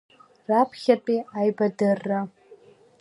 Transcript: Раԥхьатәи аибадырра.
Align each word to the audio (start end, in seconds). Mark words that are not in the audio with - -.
Раԥхьатәи 0.47 1.19
аибадырра. 1.39 2.19